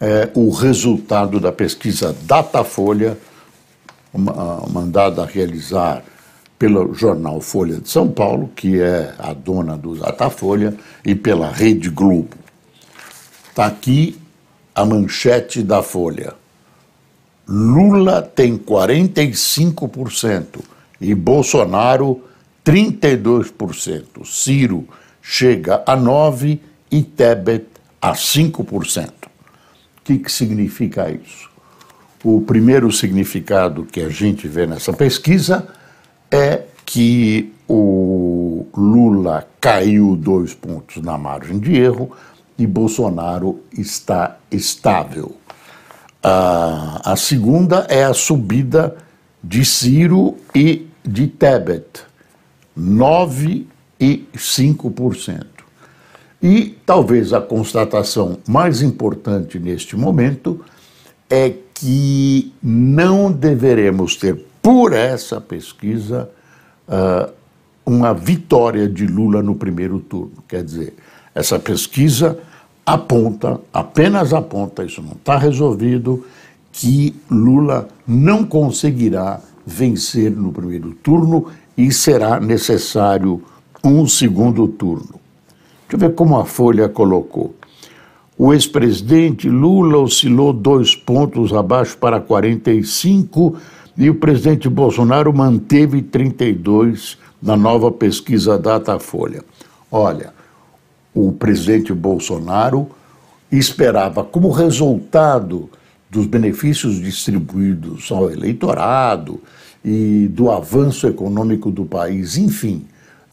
é 0.00 0.30
o 0.34 0.50
resultado 0.50 1.40
da 1.40 1.52
pesquisa 1.52 2.14
Datafolha, 2.22 3.16
mandada 4.70 5.22
a 5.22 5.26
realizar 5.26 6.02
pelo 6.58 6.94
jornal 6.94 7.40
Folha 7.40 7.80
de 7.80 7.88
São 7.88 8.08
Paulo, 8.08 8.50
que 8.54 8.80
é 8.80 9.14
a 9.18 9.32
dona 9.32 9.76
do 9.76 9.96
Datafolha, 9.96 10.74
e 11.04 11.14
pela 11.14 11.50
Rede 11.50 11.90
Globo. 11.90 12.36
Está 13.50 13.66
aqui 13.66 14.18
a 14.74 14.84
manchete 14.84 15.62
da 15.62 15.82
Folha. 15.82 16.32
Lula 17.46 18.22
tem 18.22 18.56
45% 18.56 20.60
e 21.00 21.14
Bolsonaro 21.14 22.24
32%. 22.64 24.24
Ciro 24.24 24.88
chega 25.20 25.82
a 25.86 25.96
9% 25.96 26.58
e 26.90 27.02
Tebet 27.02 27.66
a 28.00 28.12
5%. 28.12 29.23
Que, 30.04 30.18
que 30.18 30.30
significa 30.30 31.10
isso? 31.10 31.50
O 32.22 32.40
primeiro 32.42 32.92
significado 32.92 33.84
que 33.84 34.00
a 34.00 34.08
gente 34.08 34.46
vê 34.46 34.66
nessa 34.66 34.92
pesquisa 34.92 35.66
é 36.30 36.62
que 36.84 37.52
o 37.66 38.66
Lula 38.76 39.48
caiu 39.60 40.14
dois 40.14 40.54
pontos 40.54 41.02
na 41.02 41.16
margem 41.16 41.58
de 41.58 41.74
erro 41.74 42.12
e 42.58 42.66
Bolsonaro 42.66 43.60
está 43.76 44.36
estável. 44.50 45.36
A, 46.22 47.12
a 47.12 47.16
segunda 47.16 47.86
é 47.88 48.04
a 48.04 48.14
subida 48.14 48.96
de 49.42 49.64
Ciro 49.64 50.36
e 50.54 50.86
de 51.04 51.26
Tebet, 51.26 52.02
9 52.74 53.66
e 54.00 54.26
5%. 54.34 55.53
E 56.44 56.76
talvez 56.84 57.32
a 57.32 57.40
constatação 57.40 58.36
mais 58.46 58.82
importante 58.82 59.58
neste 59.58 59.96
momento 59.96 60.60
é 61.30 61.54
que 61.72 62.52
não 62.62 63.32
deveremos 63.32 64.14
ter, 64.16 64.44
por 64.60 64.92
essa 64.92 65.40
pesquisa, 65.40 66.28
uh, 66.86 67.32
uma 67.86 68.12
vitória 68.12 68.86
de 68.86 69.06
Lula 69.06 69.42
no 69.42 69.54
primeiro 69.54 69.98
turno. 70.00 70.32
Quer 70.46 70.62
dizer, 70.62 70.92
essa 71.34 71.58
pesquisa 71.58 72.38
aponta, 72.84 73.58
apenas 73.72 74.34
aponta, 74.34 74.84
isso 74.84 75.00
não 75.00 75.12
está 75.12 75.38
resolvido, 75.38 76.26
que 76.70 77.16
Lula 77.30 77.88
não 78.06 78.44
conseguirá 78.44 79.40
vencer 79.64 80.30
no 80.30 80.52
primeiro 80.52 80.90
turno 81.02 81.46
e 81.74 81.90
será 81.90 82.38
necessário 82.38 83.42
um 83.82 84.06
segundo 84.06 84.68
turno. 84.68 85.23
Eu 85.94 85.98
ver 85.98 86.12
como 86.16 86.36
a 86.36 86.44
Folha 86.44 86.88
colocou. 86.88 87.54
O 88.36 88.52
ex-presidente 88.52 89.48
Lula 89.48 89.98
oscilou 89.98 90.52
dois 90.52 90.96
pontos 90.96 91.52
abaixo 91.52 91.96
para 91.96 92.18
45 92.18 93.56
e 93.96 94.10
o 94.10 94.16
presidente 94.16 94.68
Bolsonaro 94.68 95.32
manteve 95.32 96.02
32 96.02 97.16
na 97.40 97.56
nova 97.56 97.92
pesquisa 97.92 98.58
Datafolha. 98.58 99.44
Olha, 99.88 100.34
o 101.14 101.30
presidente 101.30 101.94
Bolsonaro 101.94 102.88
esperava 103.52 104.24
como 104.24 104.50
resultado 104.50 105.70
dos 106.10 106.26
benefícios 106.26 107.00
distribuídos 107.00 108.10
ao 108.10 108.28
eleitorado 108.28 109.40
e 109.84 110.26
do 110.28 110.50
avanço 110.50 111.06
econômico 111.06 111.70
do 111.70 111.84
país, 111.84 112.36
enfim, 112.36 112.84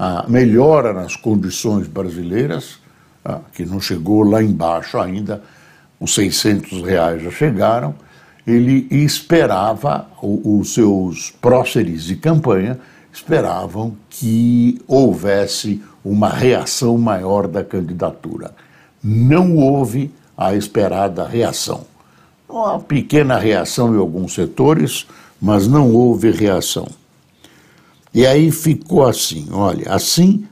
a 0.04 0.26
melhora 0.28 0.94
nas 0.94 1.16
condições 1.16 1.88
brasileiras, 1.88 2.80
que 3.54 3.64
não 3.64 3.80
chegou 3.80 4.24
lá 4.24 4.42
embaixo 4.42 4.98
ainda, 4.98 5.44
os 6.00 6.16
600 6.16 6.82
reais 6.82 7.22
já 7.22 7.30
chegaram, 7.30 7.94
ele 8.48 8.88
esperava, 8.90 10.08
os 10.20 10.74
seus 10.74 11.30
próceres 11.40 12.06
de 12.06 12.16
campanha 12.16 12.80
esperavam 13.14 13.96
que 14.10 14.82
houvesse 14.88 15.84
uma 16.04 16.30
reação 16.30 16.98
maior 16.98 17.48
da 17.48 17.64
candidatura. 17.64 18.56
Não 19.04 19.56
houve 19.56 20.12
a 20.36 20.56
esperada 20.56 21.28
reação. 21.28 21.86
Uma 22.50 22.80
pequena 22.80 23.38
reação 23.38 23.94
em 23.94 24.00
alguns 24.00 24.34
setores, 24.34 25.06
mas 25.40 25.68
não 25.68 25.94
houve 25.94 26.32
reação. 26.32 26.88
E 28.14 28.26
aí 28.26 28.52
ficou 28.52 29.06
assim: 29.06 29.48
olha, 29.52 29.90
assim, 29.90 30.46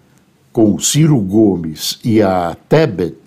com 0.51 0.79
Ciro 0.79 1.19
Gomes 1.19 1.99
e 2.03 2.21
a 2.21 2.55
Tebet, 2.67 3.17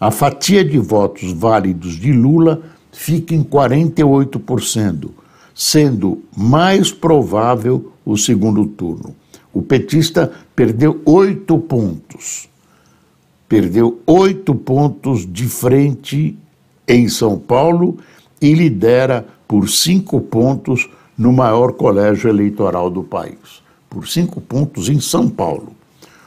a 0.00 0.10
fatia 0.10 0.64
de 0.64 0.78
votos 0.78 1.32
válidos 1.32 1.94
de 1.94 2.12
Lula 2.12 2.62
fica 2.92 3.34
em 3.34 3.42
48%, 3.42 5.10
sendo 5.54 6.22
mais 6.36 6.92
provável 6.92 7.92
o 8.04 8.16
segundo 8.16 8.66
turno. 8.66 9.14
O 9.52 9.62
petista 9.62 10.32
perdeu 10.54 11.00
oito 11.04 11.58
pontos. 11.58 12.48
Perdeu 13.48 14.00
oito 14.06 14.54
pontos 14.54 15.30
de 15.30 15.46
frente 15.46 16.36
em 16.86 17.08
São 17.08 17.38
Paulo 17.38 17.98
e 18.40 18.52
lidera 18.52 19.26
por 19.46 19.68
cinco 19.68 20.20
pontos 20.20 20.88
no 21.16 21.32
maior 21.32 21.72
colégio 21.72 22.28
eleitoral 22.28 22.90
do 22.90 23.02
país. 23.02 23.65
Por 23.96 24.06
cinco 24.06 24.42
pontos 24.42 24.90
em 24.90 25.00
São 25.00 25.26
Paulo. 25.26 25.72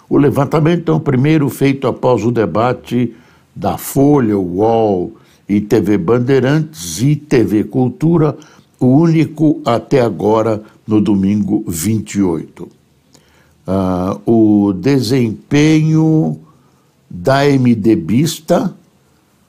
O 0.09 0.17
levantamento 0.17 0.91
é 0.91 0.95
o 0.95 0.99
primeiro 0.99 1.47
feito 1.49 1.85
após 1.85 2.25
o 2.25 2.31
debate 2.31 3.13
da 3.55 3.77
Folha, 3.77 4.35
UOL 4.35 5.13
e 5.47 5.61
TV 5.61 5.95
Bandeirantes 5.99 6.99
e 6.99 7.15
TV 7.15 7.65
Cultura, 7.65 8.35
o 8.79 8.87
único 8.87 9.61
até 9.63 10.01
agora 10.01 10.63
no 10.87 10.99
domingo 10.99 11.63
28. 11.67 12.63
Uh, 12.63 12.69
ah, 13.67 14.19
o 14.25 14.73
desempenho 14.73 16.39
da 17.07 17.43
MDBista 17.43 18.73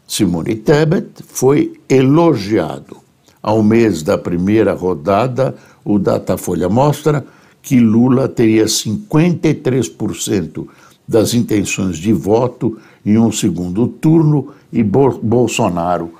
Simone 0.06 0.56
Tebet 0.56 1.08
foi 1.26 1.80
elogiado. 1.88 2.98
Ao 3.42 3.62
mês 3.62 4.02
da 4.02 4.18
primeira 4.18 4.74
rodada, 4.74 5.54
o 5.82 5.98
Datafolha 5.98 6.68
mostra 6.68 7.24
que 7.62 7.80
Lula 7.80 8.28
teria 8.28 8.64
53% 8.64 10.66
das 11.06 11.34
intenções 11.34 11.98
de 11.98 12.12
voto 12.12 12.80
em 13.04 13.18
um 13.18 13.32
segundo 13.32 13.88
turno 13.88 14.54
e 14.72 14.82
Bolsonaro 14.82 16.14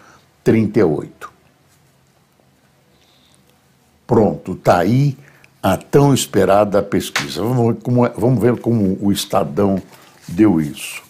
38%. 0.45 1.31
Pronto, 4.07 4.53
está 4.53 4.79
aí 4.79 5.17
a 5.63 5.77
tão 5.77 6.13
esperada 6.13 6.83
pesquisa. 6.83 7.43
Vamos 7.43 7.75
ver, 7.75 7.83
como, 7.83 8.07
é, 8.07 8.13
vamos 8.17 8.43
ver 8.43 8.59
como 8.59 8.99
o 9.01 9.13
Estadão 9.13 9.81
deu 10.27 10.61
isso. 10.61 11.03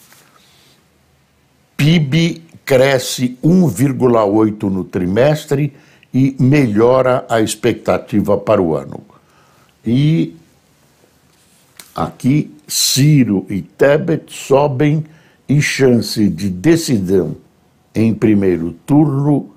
PIB 1.76 2.43
cresce 2.65 3.38
1,8 3.43 4.65
no 4.65 4.85
trimestre 4.85 5.73
e 6.12 6.37
melhora 6.38 7.25
a 7.29 7.41
expectativa 7.41 8.37
para 8.37 8.61
o 8.61 8.76
ano. 8.76 9.00
E 9.85 10.37
aqui 11.94 12.50
Ciro 12.67 13.47
e 13.49 13.62
Tebet 13.62 14.32
sobem 14.32 15.05
e 15.49 15.61
chance 15.61 16.29
de 16.29 16.49
decisão 16.49 17.37
em 17.94 18.15
primeiro 18.15 18.73
turno 18.87 19.50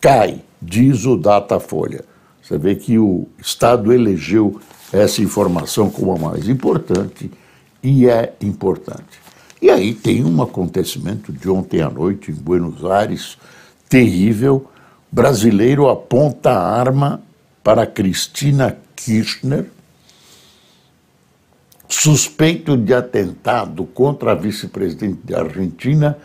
cai, 0.00 0.42
diz 0.60 1.04
o 1.04 1.16
Datafolha. 1.16 2.04
Você 2.42 2.58
vê 2.58 2.74
que 2.74 2.98
o 2.98 3.28
Estado 3.38 3.92
elegeu 3.92 4.60
essa 4.92 5.22
informação 5.22 5.88
como 5.88 6.16
a 6.16 6.18
mais 6.18 6.48
importante 6.48 7.30
e 7.82 8.08
é 8.08 8.34
importante. 8.40 9.20
E 9.62 9.70
aí 9.70 9.94
tem 9.94 10.24
um 10.24 10.42
acontecimento 10.42 11.32
de 11.32 11.48
ontem 11.48 11.82
à 11.82 11.90
noite 11.90 12.32
em 12.32 12.34
Buenos 12.34 12.84
Aires 12.84 13.36
terrível. 13.88 14.66
Brasileiro 15.12 15.88
aponta 15.88 16.50
arma 16.50 17.22
para 17.62 17.86
Cristina 17.86 18.76
Kirchner, 18.96 19.66
suspeito 21.88 22.76
de 22.76 22.94
atentado 22.94 23.84
contra 23.84 24.32
a 24.32 24.34
vice-presidente 24.34 25.20
da 25.24 25.40
Argentina, 25.40 26.16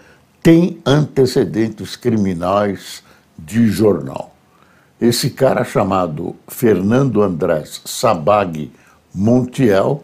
tem 0.42 0.80
antecedentes 0.86 1.96
criminais 1.96 3.04
de 3.38 3.68
jornal. 3.68 4.34
Esse 5.02 5.32
cara 5.32 5.64
chamado 5.64 6.36
Fernando 6.48 7.22
Andrés 7.22 7.82
Sabag 7.84 8.72
Montiel, 9.14 10.04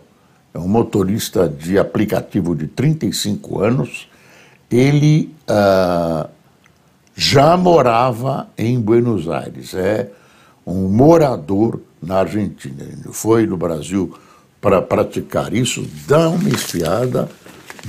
é 0.54 0.60
um 0.60 0.68
motorista 0.68 1.48
de 1.48 1.78
aplicativo 1.78 2.56
de 2.56 2.68
35 2.68 3.62
anos, 3.62 4.10
ele 4.70 5.34
ah, 5.48 6.28
já 7.16 7.56
morava 7.56 8.50
em 8.58 8.80
Buenos 8.80 9.30
Aires, 9.30 9.74
é 9.74 10.10
um 10.66 10.88
morador 10.88 11.82
na 12.02 12.20
Argentina. 12.20 12.84
Ele 12.84 13.12
foi 13.12 13.46
no 13.46 13.58
Brasil 13.58 14.14
para 14.60 14.82
praticar 14.82 15.54
isso, 15.54 15.86
dá 16.08 16.30
uma 16.30 16.50
espiada 16.50 17.28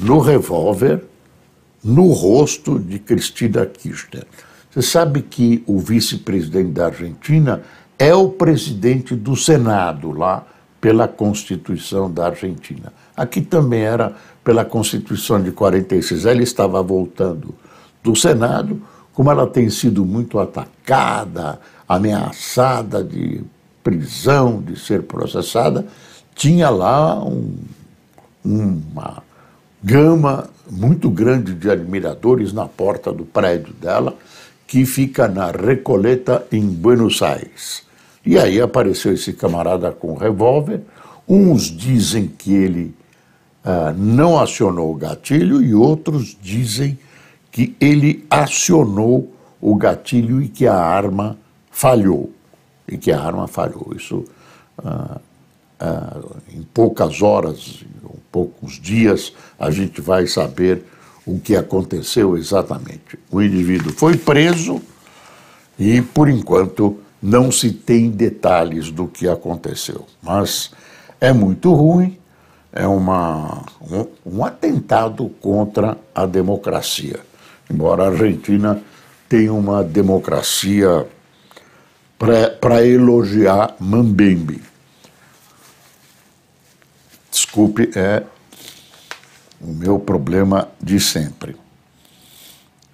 no 0.01 0.19
revólver 0.19 1.05
no 1.85 2.13
rosto 2.13 2.79
de 2.79 2.99
Cristina 2.99 3.67
Kirchner. 3.67 4.27
Você 4.71 4.81
sabe 4.81 5.21
que 5.21 5.63
o 5.67 5.79
vice-presidente 5.79 6.71
da 6.71 6.87
Argentina 6.87 7.63
é 7.99 8.15
o 8.15 8.31
presidente 8.31 9.15
do 9.15 9.37
Senado 9.37 10.13
lá 10.13 10.47
pela 10.81 11.07
Constituição 11.07 12.11
da 12.11 12.27
Argentina. 12.27 12.93
Aqui 13.17 13.41
também 13.41 13.83
era 13.83 14.17
pela 14.43 14.65
Constituição 14.65 15.43
de 15.43 15.53
46. 15.53 16.25
Ela 16.25 16.43
estava 16.43 16.83
voltando 16.83 17.55
do 18.03 18.17
Senado, 18.17 18.83
como 19.13 19.31
ela 19.31 19.47
tem 19.47 19.69
sido 19.69 20.05
muito 20.05 20.39
atacada, 20.39 21.61
ameaçada 21.95 23.03
de 23.03 23.43
prisão, 23.83 24.61
de 24.61 24.79
ser 24.79 25.03
processada, 25.03 25.87
tinha 26.35 26.71
lá 26.71 27.23
um, 27.25 27.57
uma 28.45 29.23
gama 29.83 30.49
muito 30.71 31.11
grande 31.11 31.55
de 31.55 31.71
admiradores 31.71 32.53
na 32.53 32.67
porta 32.67 33.13
do 33.13 33.25
prédio 33.25 33.75
dela 33.75 34.15
que 34.67 34.87
fica 34.87 35.29
na 35.29 35.51
Recoleta, 35.51 36.47
em 36.51 36.67
Buenos 36.67 37.21
Aires. 37.21 37.83
E 38.25 38.39
aí 38.39 38.61
apareceu 38.61 39.13
esse 39.13 39.33
camarada 39.33 39.91
com 39.93 40.13
um 40.13 40.17
revólver. 40.17 40.81
Uns 41.29 41.65
dizem 41.65 42.27
que 42.27 42.55
ele 42.55 42.95
ah, 43.65 43.93
não 43.95 44.39
acionou 44.41 44.91
o 44.91 44.97
gatilho 44.97 45.63
e 45.63 45.75
outros 45.75 46.37
dizem 46.41 46.99
que 47.51 47.77
ele 47.81 48.25
acionou 48.31 49.33
o 49.61 49.75
gatilho 49.75 50.41
e 50.41 50.49
que 50.49 50.67
a 50.67 50.75
arma 50.75 51.37
falhou. 51.73 52.31
E 52.87 52.97
que 52.97 53.11
a 53.11 53.21
arma 53.21 53.49
falhou. 53.49 53.93
Isso 53.97 54.25
ah, 54.85 55.21
ah, 55.81 56.21
em 56.55 56.63
poucas 56.63 57.23
horas, 57.23 57.85
em 58.05 58.21
poucos 58.31 58.75
dias, 58.81 59.33
a 59.59 59.71
gente 59.71 60.01
vai 60.01 60.29
saber 60.29 60.85
o 61.27 61.41
que 61.41 61.57
aconteceu 61.57 62.37
exatamente. 62.37 63.19
O 63.31 63.43
indivíduo 63.43 63.93
foi 63.93 64.17
preso 64.17 64.81
e, 65.79 66.01
por 66.01 66.29
enquanto, 66.29 66.99
não 67.21 67.51
se 67.51 67.73
tem 67.73 68.11
detalhes 68.11 68.91
do 68.91 69.07
que 69.07 69.29
aconteceu. 69.29 70.07
Mas 70.23 70.71
é 71.21 71.33
muito 71.33 71.73
ruim, 71.73 72.19
é 72.73 72.87
uma, 72.87 73.65
um, 73.81 74.39
um 74.39 74.45
atentado 74.45 75.29
contra 75.41 75.97
a 76.15 76.27
democracia. 76.27 77.21
Embora 77.71 78.05
a 78.05 78.09
Argentina 78.09 78.83
tenha 79.29 79.53
uma 79.53 79.83
democracia 79.85 81.07
para 82.61 82.87
elogiar 82.87 83.75
Mambembe. 83.81 84.63
Desculpe, 87.29 87.91
é 87.97 88.23
o 89.61 89.73
meu 89.73 89.99
problema 89.99 90.69
de 90.81 91.01
sempre. 91.01 91.57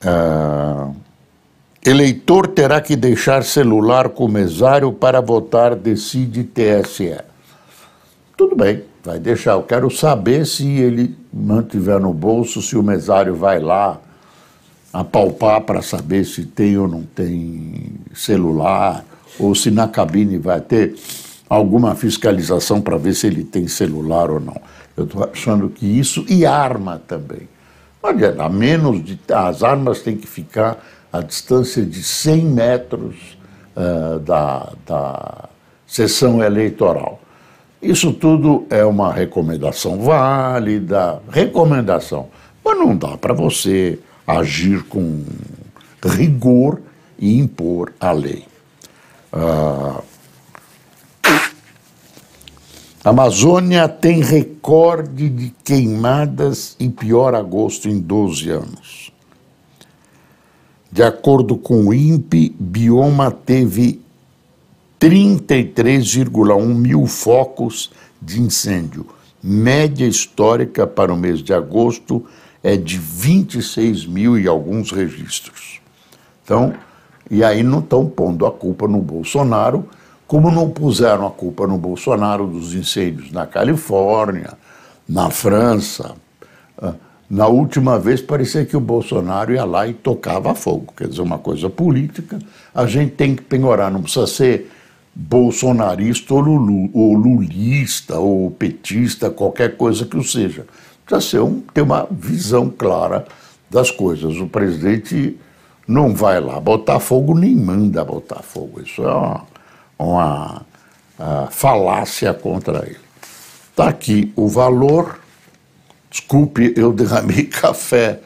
Ah, 0.03 0.91
eleitor 1.85 2.47
terá 2.47 2.81
que 2.81 2.97
deixar 2.97 3.45
celular 3.45 4.09
com 4.09 4.29
mesário 4.29 4.93
para 4.93 5.21
votar, 5.21 5.75
decide 5.75 6.45
TSE. 6.45 7.21
Tudo 8.35 8.57
bem, 8.57 8.85
vai 9.05 9.19
deixar. 9.19 9.53
Eu 9.53 9.63
quero 9.63 9.91
saber 9.91 10.47
se 10.47 10.67
ele 10.67 11.15
mantiver 11.31 12.01
no 12.01 12.15
bolso, 12.15 12.63
se 12.63 12.79
o 12.79 12.83
mesário 12.83 13.35
vai 13.35 13.61
lá 13.61 14.01
apalpar 14.91 15.61
para 15.61 15.83
saber 15.83 16.25
se 16.25 16.47
tem 16.47 16.79
ou 16.79 16.89
não 16.89 17.03
tem 17.03 17.93
celular, 18.15 19.05
ou 19.39 19.55
se 19.55 19.71
na 19.71 19.89
cabine 19.89 20.39
vai 20.39 20.61
ter 20.61 20.95
alguma 21.49 21.95
fiscalização 21.95 22.81
para 22.81 22.97
ver 22.97 23.15
se 23.15 23.27
ele 23.27 23.45
tem 23.45 23.67
celular 23.69 24.31
ou 24.31 24.41
não. 24.41 24.61
Eu 24.97 25.05
estou 25.05 25.25
achando 25.25 25.69
que 25.69 25.87
isso, 25.87 26.25
e 26.29 26.45
arma 26.45 27.01
também. 27.07 27.49
Olha, 28.03 28.35
a 28.39 28.49
menos 28.49 29.03
de. 29.05 29.19
As 29.33 29.63
armas 29.63 30.01
têm 30.01 30.17
que 30.17 30.27
ficar 30.27 30.85
a 31.13 31.21
distância 31.21 31.85
de 31.85 32.03
100 32.03 32.45
metros 32.45 33.39
uh, 33.77 34.19
da, 34.21 34.73
da 34.87 35.49
sessão 35.87 36.43
eleitoral. 36.43 37.21
Isso 37.81 38.13
tudo 38.13 38.67
é 38.71 38.85
uma 38.85 39.13
recomendação 39.13 40.01
válida, 40.01 41.23
recomendação, 41.31 42.29
mas 42.65 42.77
não 42.77 42.97
dá 42.97 43.17
para 43.17 43.33
você 43.33 43.99
agir 44.27 44.83
com 44.85 45.23
rigor 46.05 46.81
e 47.19 47.39
impor 47.39 47.93
a 48.01 48.11
lei. 48.11 48.45
Uh, 49.33 50.03
a 53.05 53.11
Amazônia 53.11 53.89
tem 53.89 54.21
recorde 54.21 55.29
de 55.29 55.55
queimadas 55.65 56.77
e 56.79 56.89
pior 56.89 57.35
agosto 57.35 57.89
em 57.89 57.99
12 57.99 58.51
anos. 58.51 59.13
De 60.91 61.03
acordo 61.03 61.57
com 61.57 61.87
o 61.87 61.95
INPE, 61.95 62.55
bioma 62.59 63.31
teve 63.31 64.01
33,1 65.01 66.67
mil 66.75 67.07
focos 67.07 67.91
de 68.21 68.41
incêndio. 68.41 69.07
Média 69.43 70.07
histórica 70.07 70.87
para 70.87 71.13
o 71.13 71.17
mês 71.17 71.41
de 71.41 71.55
agosto 71.55 72.25
é 72.63 72.77
de 72.77 72.99
26 72.99 74.07
mil 74.07 74.39
e 74.39 74.49
alguns 74.49 74.91
registros. 74.91 75.81
Então, 76.43 76.75
e 77.31 77.45
aí 77.45 77.63
não 77.63 77.81
estão 77.81 78.07
pondo 78.07 78.47
a 78.47 78.53
culpa 78.53 78.89
no 78.89 79.01
Bolsonaro, 79.01 79.89
como 80.27 80.51
não 80.51 80.69
puseram 80.69 81.27
a 81.27 81.31
culpa 81.31 81.67
no 81.67 81.79
Bolsonaro 81.79 82.47
dos 82.47 82.75
incêndios 82.75 83.33
na 83.33 83.47
Califórnia, 83.47 84.53
na 85.09 85.31
França. 85.31 86.15
Ah, 86.81 86.95
na 87.31 87.47
última 87.47 87.99
vez 87.99 88.21
parecia 88.21 88.65
que 88.65 88.77
o 88.77 88.81
Bolsonaro 88.81 89.53
ia 89.53 89.65
lá 89.65 89.87
e 89.87 89.95
tocava 89.95 90.55
fogo, 90.55 90.93
quer 90.97 91.09
dizer, 91.09 91.23
uma 91.23 91.39
coisa 91.39 91.69
política. 91.69 92.39
A 92.75 92.87
gente 92.87 93.13
tem 93.13 93.35
que 93.37 93.43
penhorar, 93.43 93.91
não 93.91 94.03
precisa 94.03 94.27
ser 94.27 94.71
bolsonarista 95.15 96.33
ou, 96.33 96.41
lulu, 96.41 96.91
ou 96.95 97.13
lulista 97.15 98.19
ou 98.19 98.51
petista, 98.51 99.31
qualquer 99.31 99.77
coisa 99.77 100.07
que 100.07 100.17
o 100.17 100.23
seja. 100.23 100.65
Precisa 101.05 101.31
ser 101.31 101.41
um, 101.41 101.61
ter 101.61 101.83
uma 101.83 102.07
visão 102.11 102.71
clara 102.71 103.27
das 103.71 103.91
coisas. 103.91 104.37
O 104.37 104.47
presidente 104.47 105.37
não 105.89 106.15
vai 106.15 106.39
lá 106.39 106.61
botar 106.61 107.01
fogo, 107.01 107.35
nem 107.35 107.57
manda 107.57 108.05
botar 108.05 108.43
fogo. 108.43 108.81
Isso 108.83 109.03
é 109.03 109.13
uma 109.13 109.47
uma 109.99 110.63
falácia 111.51 112.33
contra 112.33 112.87
ele. 112.87 113.01
Está 113.71 113.89
aqui 113.89 114.33
o 114.37 114.49
valor. 114.49 115.19
Desculpe, 116.11 116.73
eu 116.77 116.93
derramei 116.93 117.45
café 117.51 118.21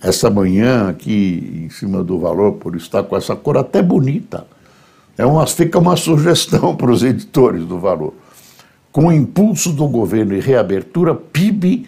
essa 0.00 0.30
manhã 0.30 0.88
aqui 0.88 1.64
em 1.64 1.70
cima 1.70 2.02
do 2.02 2.18
valor 2.18 2.52
por 2.52 2.74
estar 2.76 3.02
com 3.02 3.16
essa 3.16 3.36
cor 3.36 3.56
até 3.58 3.82
bonita. 3.82 4.46
É 5.16 5.26
uma, 5.26 5.46
fica 5.46 5.78
uma 5.78 5.96
sugestão 5.96 6.74
para 6.76 6.90
os 6.90 7.02
editores 7.02 7.64
do 7.64 7.78
valor. 7.78 8.14
Com 8.90 9.06
o 9.06 9.12
impulso 9.12 9.72
do 9.72 9.86
governo 9.88 10.34
e 10.34 10.40
reabertura, 10.40 11.14
PIB 11.14 11.86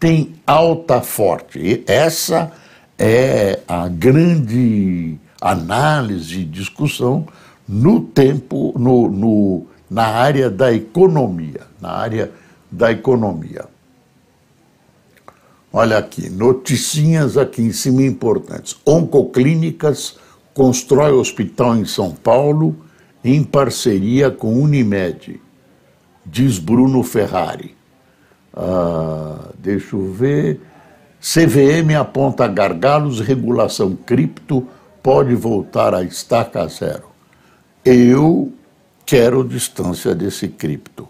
tem 0.00 0.34
alta 0.46 1.00
forte. 1.00 1.58
E 1.58 1.84
essa 1.86 2.50
é 2.98 3.60
a 3.66 3.88
grande 3.88 5.18
análise 5.40 6.40
e 6.40 6.44
discussão 6.44 7.26
no 7.68 8.00
tempo, 8.00 8.72
no, 8.78 9.08
no, 9.08 9.66
na 9.90 10.06
área 10.06 10.50
da 10.50 10.72
economia, 10.72 11.62
na 11.80 11.90
área 11.90 12.30
da 12.70 12.92
economia. 12.92 13.64
Olha 15.72 15.96
aqui, 15.98 16.28
noticinhas 16.28 17.38
aqui 17.38 17.62
em 17.62 17.72
cima 17.72 18.02
importantes. 18.02 18.76
Oncoclínicas 18.84 20.16
constrói 20.52 21.12
hospital 21.12 21.76
em 21.76 21.86
São 21.86 22.10
Paulo 22.10 22.76
em 23.24 23.42
parceria 23.42 24.30
com 24.30 24.60
Unimed, 24.60 25.40
diz 26.26 26.58
Bruno 26.58 27.02
Ferrari. 27.02 27.74
Ah, 28.54 29.48
deixa 29.58 29.96
eu 29.96 30.12
ver. 30.12 30.60
CVM 31.22 31.94
aponta 31.98 32.46
gargalos, 32.48 33.20
regulação 33.20 33.96
cripto 33.96 34.66
pode 35.02 35.34
voltar 35.34 35.94
à 35.94 36.02
estaca 36.02 36.66
zero 36.66 37.12
eu 37.84 38.52
quero 39.04 39.42
distância 39.42 40.14
desse 40.14 40.48
cripto. 40.48 41.08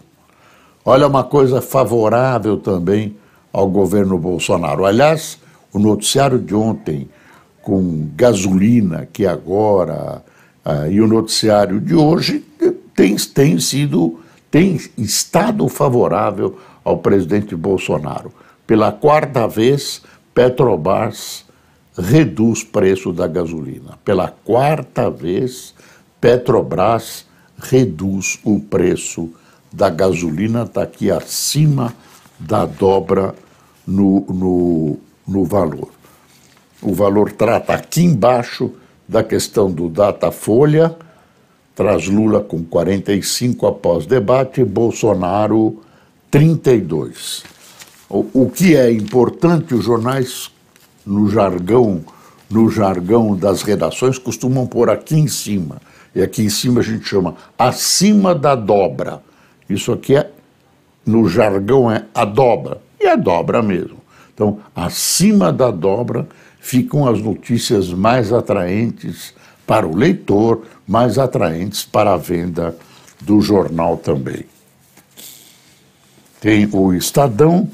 Olha 0.83 1.07
uma 1.07 1.23
coisa 1.23 1.61
favorável 1.61 2.57
também 2.57 3.15
ao 3.51 3.69
governo 3.69 4.17
Bolsonaro. 4.17 4.85
Aliás, 4.85 5.39
o 5.71 5.79
noticiário 5.79 6.39
de 6.39 6.55
ontem 6.55 7.07
com 7.61 8.09
gasolina, 8.15 9.07
que 9.11 9.25
agora, 9.25 10.23
uh, 10.65 10.91
e 10.91 10.99
o 10.99 11.07
noticiário 11.07 11.79
de 11.79 11.95
hoje 11.95 12.43
tem, 12.93 13.15
tem 13.15 13.59
sido, 13.59 14.19
tem 14.51 14.79
estado 14.97 15.67
favorável 15.69 16.57
ao 16.83 16.97
presidente 16.97 17.55
Bolsonaro. 17.55 18.33
Pela 18.73 18.91
quarta 18.91 19.47
vez, 19.47 20.01
Petrobras 20.33 21.45
reduz 21.95 22.63
preço 22.63 23.13
da 23.13 23.27
gasolina. 23.27 23.99
Pela 24.03 24.29
quarta 24.43 25.11
vez, 25.11 25.75
Petrobras 26.19 27.23
reduz 27.55 28.39
o 28.43 28.59
preço 28.59 29.29
da 29.71 29.91
gasolina, 29.91 30.63
está 30.63 30.81
aqui 30.81 31.11
acima 31.11 31.93
da 32.39 32.65
dobra 32.65 33.35
no, 33.85 34.21
no, 34.21 34.97
no 35.27 35.45
valor. 35.45 35.91
O 36.81 36.95
valor 36.95 37.31
trata 37.31 37.75
aqui 37.75 38.01
embaixo 38.01 38.71
da 39.07 39.23
questão 39.23 39.69
do 39.69 39.87
Datafolha, 39.87 40.97
traz 41.75 42.07
Lula 42.07 42.41
com 42.41 42.63
45 42.63 43.67
após 43.67 44.07
debate, 44.07 44.63
Bolsonaro 44.63 45.79
32. 46.31 47.52
O, 48.15 48.47
que 48.47 48.75
é 48.75 48.91
importante, 48.91 49.73
os 49.73 49.85
jornais 49.85 50.51
no 51.03 51.27
jargão, 51.31 52.05
no 52.47 52.69
jargão 52.69 53.35
das 53.35 53.63
redações 53.63 54.19
costumam 54.19 54.67
pôr 54.67 54.91
aqui 54.91 55.15
em 55.15 55.27
cima. 55.27 55.81
E 56.13 56.21
aqui 56.21 56.43
em 56.43 56.49
cima 56.49 56.81
a 56.81 56.83
gente 56.83 57.05
chama 57.05 57.33
acima 57.57 58.35
da 58.35 58.53
dobra. 58.53 59.23
Isso 59.67 59.91
aqui 59.91 60.15
é 60.15 60.29
no 61.03 61.27
jargão 61.27 61.91
é 61.91 62.05
a 62.13 62.23
dobra. 62.23 62.79
E 63.01 63.07
é 63.07 63.17
dobra 63.17 63.63
mesmo. 63.63 63.97
Então, 64.31 64.59
acima 64.75 65.51
da 65.51 65.71
dobra 65.71 66.27
ficam 66.59 67.07
as 67.07 67.19
notícias 67.19 67.89
mais 67.89 68.31
atraentes 68.31 69.33
para 69.65 69.87
o 69.87 69.95
leitor, 69.95 70.61
mais 70.87 71.17
atraentes 71.17 71.83
para 71.83 72.13
a 72.13 72.17
venda 72.17 72.77
do 73.19 73.41
jornal 73.41 73.97
também. 73.97 74.45
Tem 76.39 76.69
o 76.71 76.93
Estadão. 76.93 77.67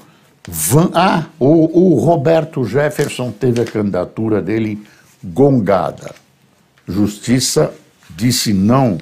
Van, 0.47 0.91
ah, 0.93 1.25
o, 1.39 1.95
o 1.95 1.99
Roberto 1.99 2.63
Jefferson 2.63 3.31
teve 3.31 3.61
a 3.61 3.65
candidatura 3.65 4.41
dele 4.41 4.81
gongada. 5.23 6.15
Justiça 6.87 7.73
disse 8.09 8.53
não 8.53 8.97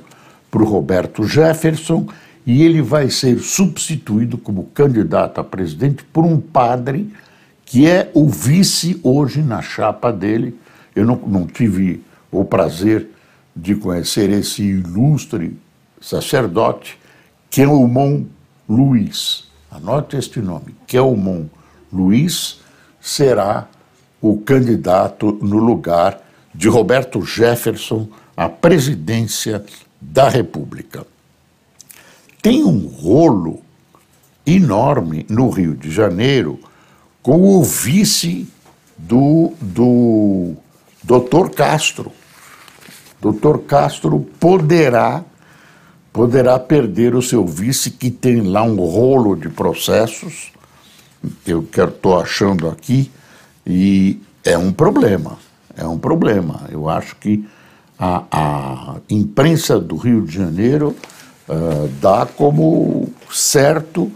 para 0.50 0.62
o 0.62 0.66
Roberto 0.66 1.24
Jefferson 1.24 2.08
e 2.46 2.64
ele 2.64 2.82
vai 2.82 3.10
ser 3.10 3.40
substituído 3.40 4.38
como 4.38 4.66
candidato 4.74 5.40
a 5.40 5.44
presidente 5.44 6.04
por 6.04 6.26
um 6.26 6.40
padre 6.40 7.12
que 7.66 7.86
é 7.86 8.10
o 8.14 8.30
vice 8.30 9.00
hoje 9.04 9.42
na 9.42 9.62
chapa 9.62 10.12
dele. 10.12 10.58
Eu 10.96 11.06
não, 11.06 11.16
não 11.18 11.46
tive 11.46 12.02
o 12.32 12.46
prazer 12.46 13.08
de 13.56 13.76
conhecer 13.76 14.30
esse 14.30 14.64
ilustre 14.64 15.58
sacerdote, 16.00 16.98
Kelmon 17.50 18.26
Luiz. 18.70 19.47
Anote 19.78 20.18
este 20.18 20.40
nome, 20.40 20.76
Kelmon 20.88 21.46
Luiz 21.94 22.62
será 23.00 23.68
o 24.20 24.40
candidato 24.40 25.34
no 25.34 25.60
lugar 25.60 26.20
de 26.54 26.68
Roberto 26.68 27.22
Jefferson 27.22 28.08
à 28.36 28.50
presidência 28.50 29.64
da 30.02 30.30
República. 30.30 31.06
Tem 32.42 32.64
um 32.64 32.88
rolo 32.88 33.62
enorme 34.48 35.28
no 35.30 35.52
Rio 35.52 35.76
de 35.76 35.92
Janeiro 35.92 36.60
com 37.22 37.40
o 37.40 37.64
vice 37.64 38.52
do, 38.98 39.54
do 39.62 40.56
Dr. 41.04 41.52
Castro. 41.56 42.12
Dr. 43.22 43.60
Castro 43.68 44.22
poderá 44.40 45.24
poderá 46.18 46.58
perder 46.58 47.14
o 47.14 47.22
seu 47.22 47.46
vice 47.46 47.92
que 47.92 48.10
tem 48.10 48.42
lá 48.42 48.64
um 48.64 48.76
rolo 48.78 49.36
de 49.36 49.50
processos 49.50 50.52
que 51.46 51.52
eu 51.52 51.64
estou 51.86 52.20
achando 52.20 52.68
aqui 52.68 53.12
e 53.66 54.20
é 54.44 54.58
um 54.58 54.72
problema 54.72 55.38
é 55.76 55.86
um 55.86 56.00
problema 56.00 56.62
eu 56.72 56.90
acho 56.90 57.16
que 57.18 57.48
a, 58.00 58.24
a 58.32 58.96
imprensa 59.08 59.80
do 59.80 59.96
Rio 59.96 60.26
de 60.26 60.34
Janeiro 60.34 60.96
uh, 61.48 61.88
dá 62.02 62.26
como 62.26 63.10
certo 63.32 64.12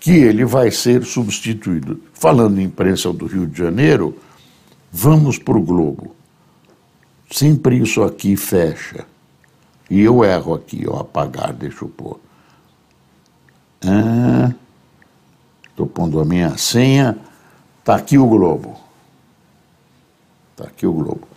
que 0.00 0.12
ele 0.12 0.44
vai 0.44 0.70
ser 0.70 1.02
substituído. 1.04 1.98
Falando 2.12 2.60
em 2.60 2.64
imprensa 2.64 3.10
do 3.10 3.24
Rio 3.24 3.46
de 3.46 3.56
Janeiro, 3.56 4.18
vamos 4.92 5.38
para 5.38 5.56
o 5.56 5.62
Globo. 5.62 6.14
Sempre 7.30 7.78
isso 7.78 8.02
aqui 8.02 8.36
fecha. 8.36 9.06
E 9.90 10.00
eu 10.00 10.24
erro 10.24 10.54
aqui, 10.54 10.86
ó, 10.88 11.00
apagar, 11.00 11.52
deixa 11.52 11.84
eu 11.84 11.88
pôr. 11.88 12.18
Estou 15.68 15.86
ah, 15.86 15.90
pondo 15.92 16.20
a 16.20 16.24
minha 16.24 16.56
senha. 16.56 17.18
Está 17.80 17.96
aqui 17.96 18.16
o 18.16 18.26
Globo. 18.26 18.76
Está 20.52 20.64
aqui 20.64 20.86
o 20.86 20.92
Globo. 20.92 21.28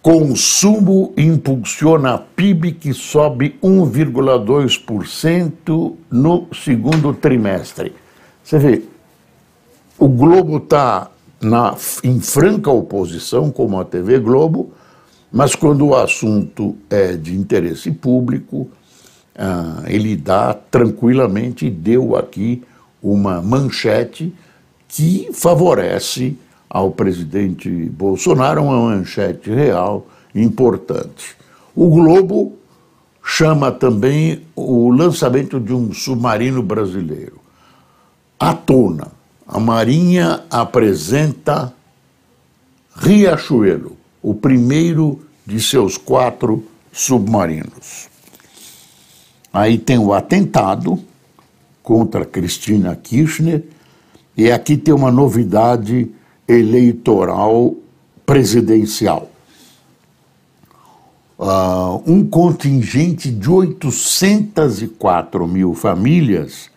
Consumo 0.00 1.12
impulsiona 1.16 2.16
PIB 2.16 2.70
que 2.72 2.94
sobe 2.94 3.58
1,2% 3.62 5.94
no 6.10 6.46
segundo 6.54 7.12
trimestre. 7.12 7.94
Você 8.42 8.58
vê, 8.58 8.82
o 9.98 10.08
Globo 10.08 10.56
está 10.56 11.10
em 12.02 12.18
franca 12.20 12.70
oposição, 12.70 13.50
como 13.50 13.78
a 13.78 13.84
TV 13.84 14.18
Globo, 14.18 14.72
mas 15.30 15.54
quando 15.54 15.86
o 15.86 15.94
assunto 15.94 16.76
é 16.88 17.12
de 17.12 17.34
interesse 17.34 17.90
público, 17.90 18.68
ah, 19.36 19.82
ele 19.86 20.16
dá 20.16 20.54
tranquilamente 20.54 21.66
e 21.66 21.70
deu 21.70 22.16
aqui 22.16 22.62
uma 23.02 23.40
manchete 23.40 24.34
que 24.88 25.28
favorece 25.32 26.36
ao 26.68 26.90
presidente 26.90 27.68
Bolsonaro 27.70 28.62
uma 28.62 28.96
manchete 28.96 29.50
real 29.50 30.06
importante. 30.34 31.36
O 31.74 31.88
Globo 31.88 32.56
chama 33.22 33.70
também 33.70 34.42
o 34.56 34.90
lançamento 34.90 35.60
de 35.60 35.72
um 35.72 35.92
submarino 35.92 36.62
brasileiro. 36.62 37.38
À 38.40 38.54
tona, 38.54 39.08
a 39.46 39.60
Marinha 39.60 40.40
apresenta 40.50 41.72
Riachuelo, 42.96 43.97
o 44.28 44.34
primeiro 44.34 45.20
de 45.46 45.58
seus 45.58 45.96
quatro 45.96 46.62
submarinos. 46.92 48.10
Aí 49.50 49.78
tem 49.78 49.96
o 49.96 50.12
atentado 50.12 51.02
contra 51.82 52.26
Cristina 52.26 52.94
Kirchner, 52.94 53.64
e 54.36 54.52
aqui 54.52 54.76
tem 54.76 54.92
uma 54.92 55.10
novidade 55.10 56.10
eleitoral 56.46 57.74
presidencial. 58.26 59.30
Uh, 61.38 62.02
um 62.06 62.22
contingente 62.28 63.30
de 63.30 63.50
804 63.50 65.48
mil 65.48 65.72
famílias 65.72 66.68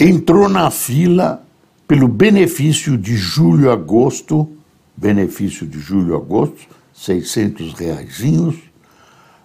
entrou 0.00 0.48
na 0.48 0.72
fila 0.72 1.40
pelo 1.86 2.08
benefício 2.08 2.98
de 2.98 3.14
julho-agosto, 3.14 4.48
benefício 4.96 5.66
de 5.66 5.78
julho-agosto, 5.78 6.68
600 6.92 7.74
reaisinhos, 7.74 8.56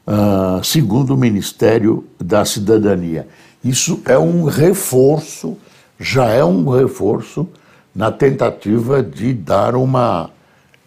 uh, 0.07 0.63
segundo 0.63 1.13
o 1.13 1.17
Ministério 1.17 2.05
da 2.19 2.45
Cidadania. 2.45 3.27
Isso 3.63 4.01
é 4.05 4.17
um 4.17 4.45
reforço, 4.45 5.57
já 5.99 6.29
é 6.29 6.43
um 6.43 6.69
reforço 6.69 7.47
na 7.93 8.11
tentativa 8.11 9.03
de 9.03 9.33
dar 9.33 9.75
uma 9.75 10.29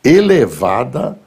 elevada 0.05 1.19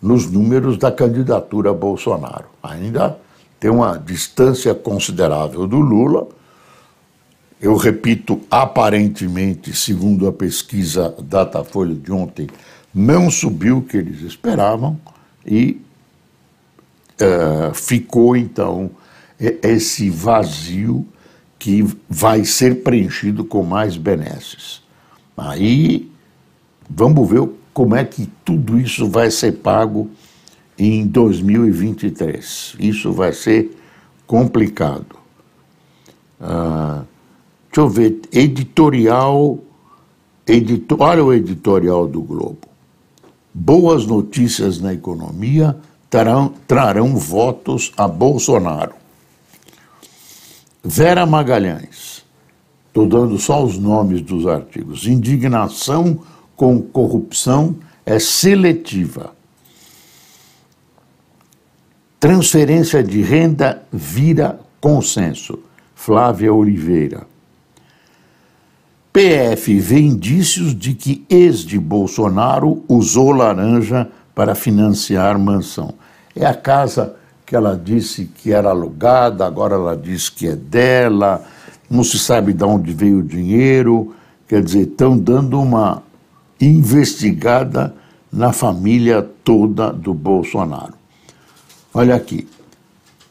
nos 0.00 0.30
números 0.30 0.78
da 0.78 0.90
candidatura 0.90 1.70
a 1.70 1.74
Bolsonaro. 1.74 2.46
Ainda 2.62 3.18
tem 3.58 3.70
uma 3.70 3.96
distância 3.98 4.74
considerável 4.74 5.66
do 5.66 5.78
Lula. 5.78 6.28
Eu 7.60 7.76
repito, 7.76 8.40
aparentemente, 8.50 9.74
segundo 9.74 10.28
a 10.28 10.32
pesquisa 10.32 11.14
Datafolha 11.22 11.94
de 11.94 12.12
ontem, 12.12 12.46
não 12.96 13.30
subiu 13.30 13.78
o 13.78 13.82
que 13.82 13.98
eles 13.98 14.22
esperavam 14.22 14.98
e 15.44 15.78
uh, 17.20 17.74
ficou 17.74 18.34
então 18.34 18.90
esse 19.38 20.08
vazio 20.08 21.06
que 21.58 21.84
vai 22.08 22.42
ser 22.42 22.82
preenchido 22.82 23.44
com 23.44 23.62
mais 23.62 23.98
benesses. 23.98 24.82
Aí 25.36 26.10
vamos 26.88 27.28
ver 27.28 27.46
como 27.74 27.94
é 27.94 28.02
que 28.02 28.30
tudo 28.42 28.80
isso 28.80 29.06
vai 29.10 29.30
ser 29.30 29.52
pago 29.52 30.10
em 30.78 31.06
2023. 31.06 32.76
Isso 32.78 33.12
vai 33.12 33.34
ser 33.34 33.76
complicado. 34.26 35.16
Ah, 36.40 37.02
deixa 37.68 37.80
eu 37.80 37.88
ver, 37.88 38.20
editorial 38.32 39.60
Editor, 40.46 41.00
olha 41.00 41.24
o 41.24 41.34
editorial 41.34 42.06
do 42.06 42.22
Globo. 42.22 42.65
Boas 43.58 44.04
notícias 44.04 44.78
na 44.82 44.92
economia 44.92 45.74
trarão, 46.10 46.52
trarão 46.68 47.16
votos 47.16 47.90
a 47.96 48.06
Bolsonaro. 48.06 48.92
Vera 50.84 51.24
Magalhães. 51.24 52.22
Estou 52.88 53.08
dando 53.08 53.38
só 53.38 53.64
os 53.64 53.78
nomes 53.78 54.20
dos 54.20 54.46
artigos. 54.46 55.06
Indignação 55.06 56.20
com 56.54 56.82
corrupção 56.82 57.74
é 58.04 58.18
seletiva. 58.18 59.34
Transferência 62.20 63.02
de 63.02 63.22
renda 63.22 63.82
vira 63.90 64.60
consenso. 64.78 65.60
Flávia 65.94 66.52
Oliveira. 66.52 67.26
PF 69.16 69.80
vê 69.80 69.98
indícios 69.98 70.78
de 70.78 70.92
que 70.92 71.24
ex 71.30 71.60
de 71.60 71.78
Bolsonaro 71.78 72.84
usou 72.86 73.32
laranja 73.32 74.10
para 74.34 74.54
financiar 74.54 75.38
mansão. 75.38 75.94
É 76.34 76.44
a 76.44 76.52
casa 76.52 77.16
que 77.46 77.56
ela 77.56 77.74
disse 77.82 78.26
que 78.26 78.52
era 78.52 78.68
alugada, 78.68 79.46
agora 79.46 79.74
ela 79.74 79.96
diz 79.96 80.28
que 80.28 80.46
é 80.46 80.54
dela, 80.54 81.42
não 81.88 82.04
se 82.04 82.18
sabe 82.18 82.52
de 82.52 82.62
onde 82.62 82.92
veio 82.92 83.20
o 83.20 83.22
dinheiro. 83.22 84.14
Quer 84.46 84.62
dizer, 84.62 84.82
estão 84.82 85.16
dando 85.16 85.58
uma 85.58 86.02
investigada 86.60 87.94
na 88.30 88.52
família 88.52 89.26
toda 89.42 89.94
do 89.94 90.12
Bolsonaro. 90.12 90.92
Olha 91.94 92.14
aqui. 92.14 92.46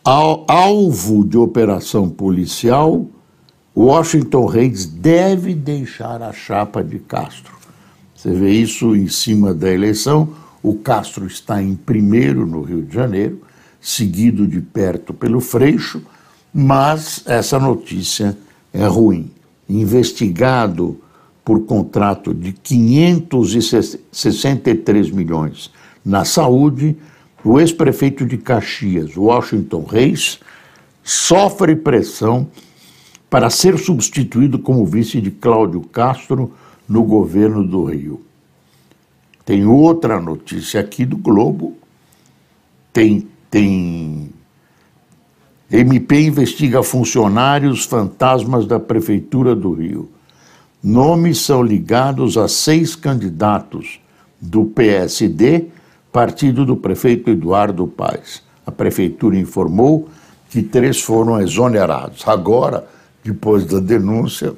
Alvo 0.03 1.23
de 1.23 1.37
operação 1.37 2.09
policial 2.09 3.05
Washington 3.75 4.45
Reis 4.45 4.85
deve 4.85 5.53
deixar 5.53 6.21
a 6.21 6.31
chapa 6.31 6.81
de 6.81 6.97
Castro. 6.97 7.53
Você 8.15 8.31
vê 8.31 8.51
isso 8.51 8.95
em 8.95 9.09
cima 9.09 9.53
da 9.53 9.69
eleição. 9.69 10.29
O 10.63 10.75
Castro 10.75 11.27
está 11.27 11.61
em 11.61 11.75
primeiro 11.75 12.45
no 12.45 12.61
Rio 12.61 12.83
de 12.83 12.95
Janeiro, 12.95 13.41
seguido 13.81 14.47
de 14.47 14.61
perto 14.61 15.13
pelo 15.13 15.41
Freixo, 15.41 16.01
mas 16.53 17.21
essa 17.25 17.59
notícia 17.59 18.37
é 18.73 18.87
ruim. 18.87 19.29
Investigado 19.67 20.97
por 21.43 21.65
contrato 21.65 22.33
de 22.33 22.53
563 22.53 25.11
milhões 25.11 25.69
na 26.03 26.23
saúde, 26.23 26.95
o 27.43 27.59
ex-prefeito 27.59 28.25
de 28.25 28.37
Caxias, 28.37 29.17
Washington 29.17 29.83
Reis, 29.83 30.39
sofre 31.03 31.75
pressão 31.75 32.47
para 33.35 33.49
ser 33.49 33.77
substituído 33.77 34.57
como 34.57 34.85
vice 34.85 35.19
de 35.19 35.29
Cláudio 35.29 35.81
Castro 35.81 36.53
no 36.87 37.03
governo 37.03 37.67
do 37.67 37.83
Rio. 37.83 38.21
Tem 39.43 39.65
outra 39.65 40.21
notícia 40.21 40.79
aqui 40.79 41.03
do 41.03 41.17
Globo. 41.17 41.75
Tem, 42.93 43.27
tem 43.51 44.29
MP 45.69 46.21
investiga 46.21 46.81
funcionários 46.81 47.83
fantasmas 47.83 48.65
da 48.65 48.79
Prefeitura 48.79 49.53
do 49.53 49.73
Rio. 49.73 50.09
Nomes 50.81 51.39
são 51.39 51.61
ligados 51.61 52.37
a 52.37 52.47
seis 52.47 52.95
candidatos 52.95 53.99
do 54.39 54.63
PSD, 54.63 55.67
partido 56.09 56.65
do 56.65 56.77
prefeito 56.77 57.29
Eduardo 57.29 57.85
Paes. 57.85 58.41
A 58.65 58.71
Prefeitura 58.71 59.37
informou 59.37 60.07
que 60.49 60.63
três 60.63 61.01
foram 61.01 61.41
exonerados. 61.41 62.25
Agora, 62.25 62.94
depois 63.25 63.65
da 63.65 63.79
denúncia, 63.79 64.53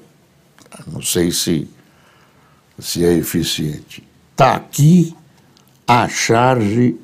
não 0.86 1.02
sei 1.02 1.32
se, 1.32 1.70
se 2.78 3.06
é 3.06 3.14
eficiente. 3.14 4.04
Está 4.34 4.56
aqui 4.56 5.16
a 5.88 6.10
charge 6.10 6.98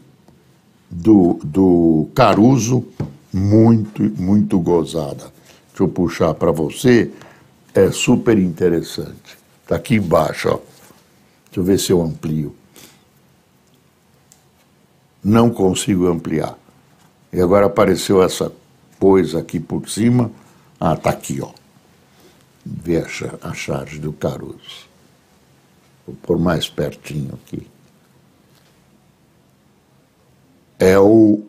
do, 0.92 1.40
do 1.42 2.10
Caruso, 2.14 2.86
muito, 3.32 4.04
muito 4.04 4.60
gozada. 4.60 5.32
Deixa 5.70 5.84
eu 5.84 5.88
puxar 5.88 6.34
para 6.34 6.52
você, 6.52 7.10
é 7.74 7.90
super 7.92 8.38
interessante. 8.38 9.38
Está 9.64 9.78
aqui 9.78 9.96
embaixo, 9.96 10.50
ó. 10.50 10.60
Deixa 11.46 11.62
eu 11.62 11.64
ver 11.64 11.80
se 11.80 11.94
eu 11.94 12.02
amplio. 12.02 12.54
Não 15.24 15.50
consigo 15.50 16.08
ampliar. 16.08 16.58
E 17.32 17.40
agora 17.40 17.68
apareceu 17.68 18.22
essa 18.22 18.52
coisa 19.00 19.40
aqui 19.40 19.62
por 19.62 19.88
cima 19.90 20.30
ah, 20.86 20.96
está 20.96 21.12
aqui, 21.12 21.40
ó. 21.42 21.50
Vê 22.66 22.98
a, 22.98 23.54
charge 23.54 24.00
do 24.00 24.12
Caruso. 24.12 24.90
Vou 26.06 26.14
pôr 26.22 26.38
mais 26.38 26.68
pertinho 26.68 27.36
aqui. 27.36 27.66
É 30.78 31.00
o, 31.00 31.42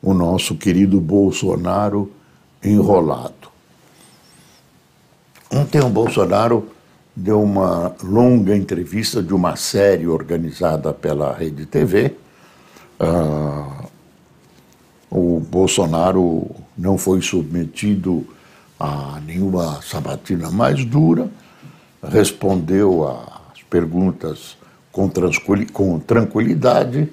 o 0.00 0.14
nosso 0.14 0.56
querido 0.56 0.98
Bolsonaro 0.98 2.10
enrolado. 2.64 3.50
Ontem 5.52 5.82
o 5.82 5.90
Bolsonaro 5.90 6.70
deu 7.14 7.42
uma 7.42 7.94
longa 8.02 8.56
entrevista 8.56 9.22
de 9.22 9.34
uma 9.34 9.56
série 9.56 10.08
organizada 10.08 10.90
pela 10.94 11.34
Rede 11.34 11.66
TV. 11.66 12.16
Ah, 12.98 13.84
o 15.10 15.38
Bolsonaro 15.38 16.64
não 16.76 16.98
foi 16.98 17.22
submetido 17.22 18.26
a 18.78 19.20
nenhuma 19.24 19.80
sabatina 19.82 20.50
mais 20.50 20.84
dura, 20.84 21.30
respondeu 22.02 23.06
às 23.08 23.62
perguntas 23.62 24.56
com, 24.92 25.10
com 25.72 25.98
tranquilidade, 25.98 27.08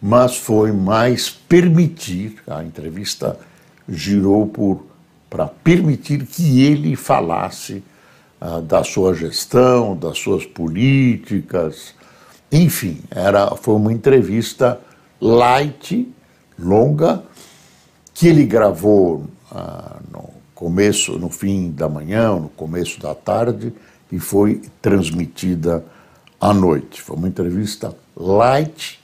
mas 0.00 0.36
foi 0.36 0.72
mais 0.72 1.28
permitir, 1.28 2.36
a 2.46 2.64
entrevista 2.64 3.38
girou 3.88 4.46
por 4.46 4.90
para 5.30 5.46
permitir 5.46 6.26
que 6.26 6.60
ele 6.60 6.96
falasse 6.96 7.84
ah, 8.40 8.60
da 8.60 8.82
sua 8.82 9.14
gestão, 9.14 9.96
das 9.96 10.18
suas 10.18 10.44
políticas, 10.44 11.94
enfim, 12.50 12.98
era, 13.08 13.54
foi 13.54 13.76
uma 13.76 13.92
entrevista 13.92 14.80
light, 15.20 16.12
longa, 16.58 17.22
que 18.20 18.28
ele 18.28 18.44
gravou 18.44 19.24
ah, 19.50 19.96
no 20.12 20.28
começo, 20.54 21.18
no 21.18 21.30
fim 21.30 21.70
da 21.70 21.88
manhã, 21.88 22.34
no 22.34 22.50
começo 22.50 23.00
da 23.00 23.14
tarde, 23.14 23.72
e 24.12 24.18
foi 24.18 24.60
transmitida 24.82 25.82
à 26.38 26.52
noite. 26.52 27.00
Foi 27.00 27.16
uma 27.16 27.28
entrevista 27.28 27.96
light. 28.14 29.00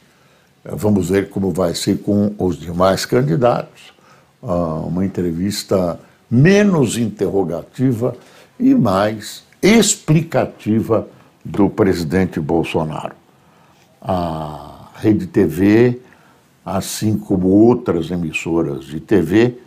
Vamos 0.63 1.09
ver 1.09 1.31
como 1.31 1.51
vai 1.51 1.75
ser 1.75 2.03
com 2.03 2.35
os 2.39 2.61
demais 2.61 3.07
candidatos. 3.07 3.95
Ah, 4.43 4.83
uma 4.85 5.03
entrevista 5.03 5.99
menos 6.31 6.99
interrogativa 6.99 8.15
e 8.61 8.75
mais 8.75 9.45
explicativa 9.63 11.09
do 11.43 11.71
presidente 11.71 12.39
Bolsonaro. 12.39 13.15
A 13.99 14.91
Rede 14.97 15.27
TV 15.27 16.03
assim 16.67 17.17
como 17.17 17.47
outras 17.47 18.11
emissoras 18.11 18.87
de 18.87 18.99
TV, 18.99 19.59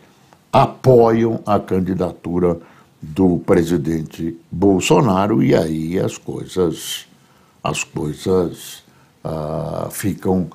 apoiam 0.51 1.39
a 1.45 1.57
candidatura 1.57 2.59
do 3.01 3.37
presidente 3.37 4.37
Bolsonaro 4.51 5.41
e 5.41 5.55
aí 5.55 5.97
as 5.97 6.17
coisas 6.17 7.07
as 7.63 7.83
coisas 7.83 8.83
ah, 9.23 9.87
ficam 9.91 10.49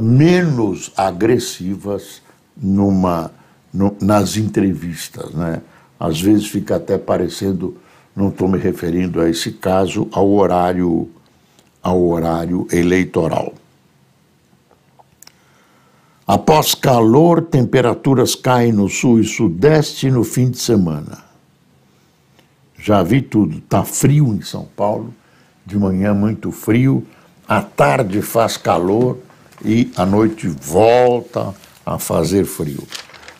menos 0.00 0.90
agressivas 0.96 2.20
numa 2.56 3.30
no, 3.72 3.96
nas 4.00 4.36
entrevistas, 4.36 5.30
né? 5.32 5.62
Às 5.98 6.20
vezes 6.20 6.48
fica 6.48 6.76
até 6.76 6.98
parecendo, 6.98 7.76
não 8.14 8.28
estou 8.28 8.48
me 8.48 8.58
referindo 8.58 9.20
a 9.20 9.28
esse 9.28 9.52
caso, 9.52 10.08
ao 10.12 10.30
horário 10.32 11.08
ao 11.82 12.02
horário 12.02 12.66
eleitoral. 12.72 13.52
Após 16.26 16.74
calor, 16.74 17.42
temperaturas 17.42 18.34
caem 18.34 18.72
no 18.72 18.88
sul 18.88 19.20
e 19.20 19.24
sudeste 19.24 20.10
no 20.10 20.24
fim 20.24 20.50
de 20.50 20.56
semana. 20.58 21.22
Já 22.78 23.02
vi 23.02 23.20
tudo. 23.20 23.60
Tá 23.60 23.84
frio 23.84 24.34
em 24.34 24.40
São 24.40 24.66
Paulo, 24.74 25.12
de 25.66 25.78
manhã 25.78 26.14
muito 26.14 26.50
frio, 26.50 27.06
à 27.46 27.60
tarde 27.60 28.22
faz 28.22 28.56
calor 28.56 29.18
e 29.62 29.92
à 29.96 30.06
noite 30.06 30.48
volta 30.48 31.54
a 31.84 31.98
fazer 31.98 32.46
frio. 32.46 32.82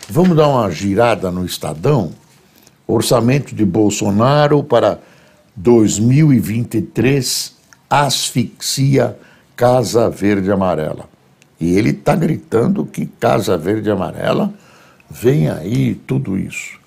Vamos 0.08 0.36
dar 0.36 0.48
uma 0.48 0.70
girada 0.70 1.30
no 1.30 1.46
Estadão? 1.46 2.12
Orçamento 2.86 3.54
de 3.54 3.64
Bolsonaro 3.64 4.62
para 4.62 5.00
2023 5.56 7.54
asfixia 7.88 9.16
Casa 9.56 10.10
Verde 10.10 10.52
Amarela. 10.52 11.13
E 11.60 11.76
ele 11.76 11.90
está 11.90 12.14
gritando 12.14 12.84
que 12.84 13.06
Casa 13.06 13.56
Verde 13.56 13.88
e 13.88 13.92
Amarela 13.92 14.52
vem 15.10 15.48
aí 15.48 15.94
tudo 15.94 16.36
isso. 16.36 16.78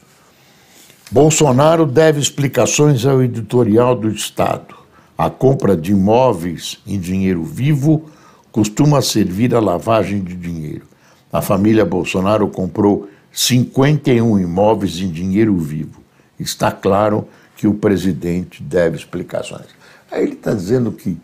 Bolsonaro 1.09 1.85
deve 1.85 2.19
explicações 2.19 3.05
ao 3.05 3.23
editorial 3.23 3.95
do 3.95 4.09
Estado. 4.09 4.75
A 5.17 5.29
compra 5.29 5.75
de 5.75 5.93
imóveis 5.93 6.79
em 6.85 6.99
dinheiro 6.99 7.43
vivo 7.43 8.09
costuma 8.51 9.01
servir 9.01 9.55
à 9.55 9.59
lavagem 9.59 10.21
de 10.21 10.35
dinheiro. 10.35 10.85
A 11.31 11.41
família 11.41 11.85
Bolsonaro 11.85 12.47
comprou 12.49 13.09
51 13.31 14.39
imóveis 14.39 14.99
em 14.99 15.09
dinheiro 15.09 15.55
vivo. 15.57 16.01
Está 16.39 16.71
claro 16.71 17.27
que 17.55 17.67
o 17.67 17.73
presidente 17.73 18.61
deve 18.61 18.97
explicações. 18.97 19.67
Aí 20.11 20.23
ele 20.23 20.33
está 20.33 20.53
dizendo 20.53 20.91
que 20.91 21.17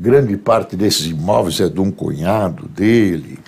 grande 0.00 0.36
parte 0.36 0.76
desses 0.76 1.06
imóveis 1.06 1.60
é 1.60 1.68
de 1.68 1.80
um 1.80 1.90
cunhado 1.90 2.68
dele. 2.68 3.38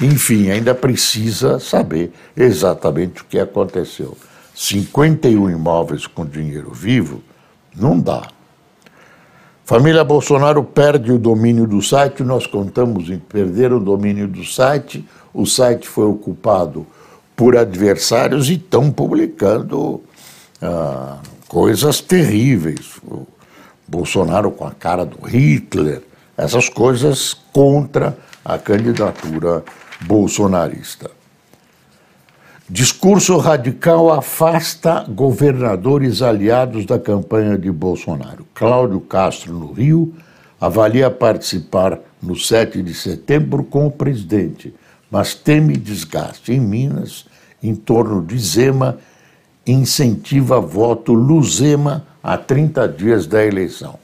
Enfim, 0.00 0.50
ainda 0.50 0.74
precisa 0.74 1.60
saber 1.60 2.12
exatamente 2.36 3.22
o 3.22 3.24
que 3.24 3.38
aconteceu. 3.38 4.16
51 4.54 5.50
imóveis 5.50 6.06
com 6.06 6.26
dinheiro 6.26 6.72
vivo 6.72 7.22
não 7.76 7.98
dá. 7.98 8.28
Família 9.64 10.02
Bolsonaro 10.02 10.64
perde 10.64 11.12
o 11.12 11.18
domínio 11.18 11.64
do 11.64 11.80
site, 11.80 12.24
nós 12.24 12.44
contamos 12.44 13.08
em 13.08 13.18
perder 13.18 13.72
o 13.72 13.78
domínio 13.78 14.26
do 14.26 14.44
site, 14.44 15.06
o 15.32 15.46
site 15.46 15.86
foi 15.86 16.06
ocupado 16.06 16.84
por 17.36 17.56
adversários 17.56 18.50
e 18.50 18.54
estão 18.54 18.90
publicando 18.90 20.02
ah, 20.60 21.18
coisas 21.46 22.00
terríveis. 22.00 23.00
Bolsonaro 23.90 24.52
com 24.52 24.64
a 24.64 24.70
cara 24.70 25.04
do 25.04 25.26
Hitler, 25.26 26.02
essas 26.36 26.68
coisas 26.68 27.34
contra 27.52 28.16
a 28.44 28.56
candidatura 28.56 29.64
bolsonarista. 30.02 31.10
Discurso 32.68 33.36
radical 33.36 34.12
afasta 34.12 35.04
governadores 35.08 36.22
aliados 36.22 36.86
da 36.86 37.00
campanha 37.00 37.58
de 37.58 37.68
Bolsonaro. 37.68 38.46
Cláudio 38.54 39.00
Castro, 39.00 39.52
no 39.52 39.72
Rio, 39.72 40.14
avalia 40.60 41.10
participar 41.10 41.98
no 42.22 42.36
7 42.36 42.80
de 42.84 42.94
setembro 42.94 43.64
com 43.64 43.88
o 43.88 43.90
presidente, 43.90 44.72
mas 45.10 45.34
teme 45.34 45.76
desgaste. 45.76 46.52
Em 46.52 46.60
Minas, 46.60 47.26
em 47.60 47.74
torno 47.74 48.24
de 48.24 48.38
Zema, 48.38 48.98
incentiva 49.70 50.60
voto 50.60 51.12
Luzema 51.12 52.06
a 52.22 52.36
30 52.36 52.88
dias 52.88 53.26
da 53.26 53.44
eleição. 53.44 53.98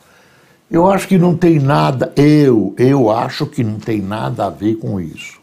Eu 0.71 0.91
acho 0.91 1.07
que 1.07 1.19
não 1.19 1.37
tem 1.37 1.59
nada, 1.59 2.13
eu, 2.17 2.75
eu 2.77 3.11
acho 3.11 3.47
que 3.47 3.63
não 3.63 3.79
tem 3.79 4.01
nada 4.01 4.47
a 4.47 4.51
ver 4.51 4.77
com 4.77 5.01
isso 5.01 5.37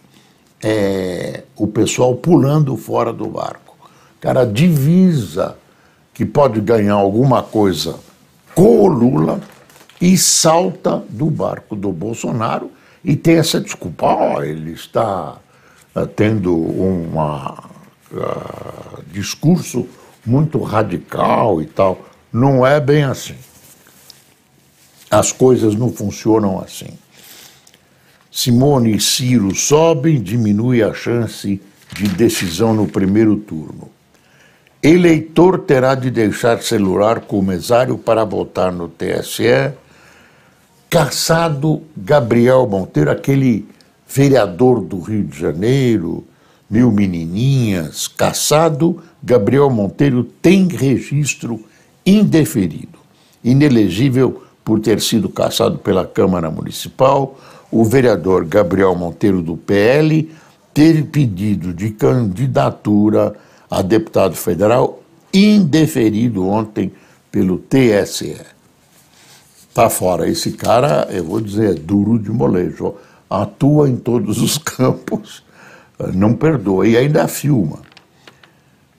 é, 0.64 1.44
o 1.58 1.68
pessoal 1.68 2.16
pulando 2.16 2.78
fora 2.78 3.12
do 3.12 3.28
barco. 3.28 3.76
Cara, 4.22 4.46
divisa 4.46 5.58
que 6.14 6.26
pode 6.26 6.62
ganhar 6.62 6.94
alguma 6.94 7.44
coisa 7.44 8.00
com 8.56 8.84
o 8.84 8.88
Lula 8.88 9.42
e 10.00 10.18
salta 10.18 11.04
do 11.10 11.30
barco 11.30 11.76
do 11.76 11.92
Bolsonaro 11.92 12.72
e 13.04 13.16
tem 13.16 13.36
essa 13.36 13.60
desculpa. 13.60 14.06
Oh, 14.06 14.42
ele 14.42 14.72
está 14.72 15.38
uh, 15.96 16.08
tendo 16.08 16.56
um 16.56 17.18
uh, 17.18 19.04
discurso 19.12 19.86
muito 20.26 20.60
radical 20.60 21.62
e 21.62 21.66
tal. 21.66 22.06
Não 22.32 22.66
é 22.66 22.80
bem 22.80 23.04
assim. 23.04 23.36
As 25.10 25.32
coisas 25.32 25.76
não 25.76 25.92
funcionam 25.92 26.60
assim. 26.60 26.90
Simone 28.32 28.96
e 28.96 29.00
Ciro 29.00 29.54
sobem, 29.54 30.20
diminui 30.22 30.82
a 30.82 30.94
chance 30.94 31.62
de 31.94 32.08
decisão 32.08 32.74
no 32.74 32.88
primeiro 32.88 33.36
turno. 33.36 33.92
Eleitor 34.82 35.60
terá 35.60 35.94
de 35.96 36.10
deixar 36.10 36.62
celular 36.62 37.22
com 37.22 37.42
mesário 37.42 37.98
para 37.98 38.26
votar 38.26 38.72
no 38.72 38.90
TSE. 38.90 39.72
Caçado 40.90 41.84
Gabriel 41.96 42.68
Monteiro, 42.68 43.12
aquele 43.12 43.68
vereador 44.08 44.82
do 44.82 45.00
Rio 45.00 45.24
de 45.24 45.40
Janeiro, 45.40 46.26
mil 46.70 46.92
menininhas, 46.92 48.08
caçado 48.08 49.02
Gabriel 49.24 49.70
Monteiro 49.70 50.24
tem 50.24 50.68
registro 50.68 51.64
indeferido, 52.06 53.00
inelegível 53.44 54.44
por 54.64 54.80
ter 54.80 55.00
sido 55.02 55.30
caçado 55.30 55.78
pela 55.78 56.06
Câmara 56.06 56.52
Municipal 56.52 57.38
o 57.74 57.84
vereador 57.84 58.46
Gabriel 58.46 58.94
Monteiro 58.94 59.42
do 59.42 59.58
PL 59.58 60.30
teve 60.72 61.02
pedido 61.02 61.74
de 61.74 61.90
candidatura 61.90 63.34
a 63.68 63.82
deputado 63.82 64.36
federal 64.36 65.02
indeferido 65.34 66.48
ontem 66.48 66.92
pelo 67.32 67.58
TSE. 67.58 68.38
Tá 69.74 69.90
fora. 69.90 70.30
Esse 70.30 70.52
cara, 70.52 71.08
eu 71.10 71.24
vou 71.24 71.42
dizer, 71.42 71.72
é 71.72 71.74
duro 71.74 72.20
de 72.20 72.30
molejo. 72.30 72.94
Atua 73.28 73.90
em 73.90 73.96
todos 73.96 74.40
os 74.40 74.60
campos, 74.62 75.44
não 76.14 76.36
perdoa 76.36 76.88
e 76.88 76.96
ainda 76.96 77.28
filma. 77.28 77.80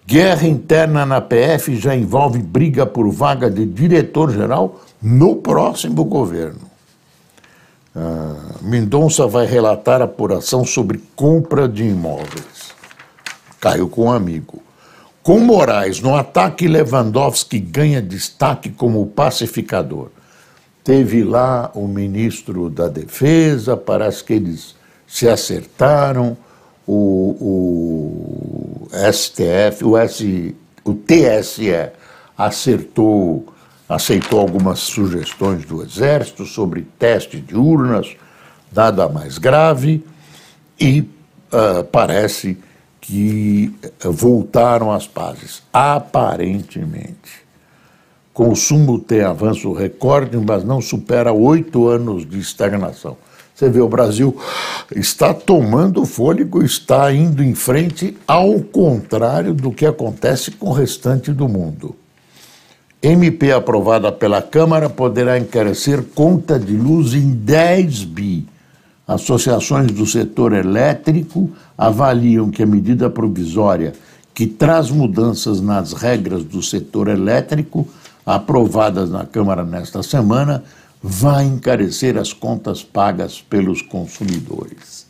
Guerra 0.07 0.47
interna 0.47 1.07
na 1.07 1.19
PF 1.19 1.77
já 1.77 1.97
envolve 1.97 2.39
briga 2.39 2.85
por 2.85 3.11
vaga 3.11 3.51
de 3.51 3.65
diretor-geral 3.65 4.81
no 5.01 5.37
próximo 5.37 6.05
governo. 6.05 6.61
Ah, 7.97 8.57
Mendonça 8.61 9.27
vai 9.27 9.47
relatar 9.47 10.03
apuração 10.03 10.63
sobre 10.63 11.03
compra 11.17 11.67
de 11.67 11.85
imóveis. 11.85 12.75
Caiu 13.59 13.89
com 13.89 14.07
um 14.07 14.13
amigo. 14.13 14.63
Com 15.23 15.41
Moraes, 15.41 16.03
no 16.03 16.15
ataque, 16.15 16.69
Lewandowski 16.69 17.59
ganha 17.59 18.03
destaque 18.03 18.69
como 18.69 19.07
pacificador. 19.07 20.09
Teve 20.83 21.25
lá 21.25 21.71
o 21.75 21.89
ministro 21.89 22.69
da 22.69 22.89
Defesa, 22.89 23.75
parece 23.75 24.23
que 24.23 24.35
eles 24.35 24.75
se 25.07 25.27
acertaram, 25.27 26.37
o, 26.87 28.85
o 28.85 28.89
STF, 29.13 29.85
o, 29.85 29.97
S, 29.97 30.55
o 30.85 30.95
TSE 30.95 31.91
acertou 32.37 33.47
aceitou 33.89 34.41
algumas 34.41 34.81
sugestões 34.81 35.65
do 35.65 35.83
Exército 35.83 36.45
sobre 36.47 36.87
teste 36.99 37.39
de 37.39 37.55
urnas, 37.55 38.17
dada 38.73 39.09
mais 39.09 39.39
grave, 39.39 40.05
e 40.81 41.01
uh, 41.01 41.85
parece 41.93 42.59
que 43.01 43.73
voltaram 44.03 44.91
às 44.91 45.07
pazes, 45.07 45.63
aparentemente. 45.73 47.45
Consumo 48.33 48.99
tem 48.99 49.21
avanço 49.21 49.73
recorde, 49.73 50.37
mas 50.39 50.65
não 50.65 50.81
supera 50.81 51.33
oito 51.33 51.87
anos 51.87 52.29
de 52.29 52.41
estagnação. 52.41 53.17
Você 53.55 53.69
vê, 53.69 53.81
o 53.81 53.89
Brasil 53.89 54.37
está 54.97 55.33
tomando 55.33 56.05
fôlego, 56.05 56.65
está 56.65 57.13
indo 57.13 57.43
em 57.43 57.55
frente, 57.55 58.17
ao 58.27 58.61
contrário 58.61 59.55
do 59.55 59.71
que 59.71 59.87
acontece 59.87 60.51
com 60.51 60.71
o 60.71 60.73
restante 60.73 61.33
do 61.33 61.49
mundo. 61.49 61.95
MP 63.01 63.53
aprovada 63.53 64.11
pela 64.11 64.43
Câmara 64.43 64.91
poderá 64.91 65.39
encarecer 65.39 66.03
conta 66.15 66.59
de 66.59 66.75
luz 66.77 67.15
em 67.15 67.31
10 67.31 68.05
bi. 68.05 68.47
Associações 69.07 69.93
do 69.93 70.07
setor 70.07 70.55
elétrico 70.55 71.51
avaliam 71.77 72.51
que 72.51 72.63
a 72.63 72.67
medida 72.67 73.11
provisória 73.11 73.93
que 74.35 74.47
traz 74.47 74.91
mudanças 74.91 75.61
nas 75.61 75.93
regras 75.93 76.43
do 76.43 76.61
setor 76.61 77.09
elétrico, 77.09 77.87
aprovadas 78.27 79.11
na 79.11 79.25
Câmara 79.25 79.63
nesta 79.63 80.03
semana, 80.03 80.65
vai 81.07 81.45
encarecer 81.45 82.17
as 82.17 82.33
contas 82.33 82.83
pagas 82.83 83.39
pelos 83.39 83.83
consumidores. 83.83 85.07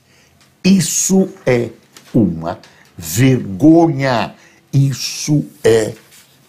Isso 0.64 1.28
é 1.46 1.68
uma 2.12 2.58
vergonha. 2.98 4.34
Isso 4.72 5.44
é 5.62 5.94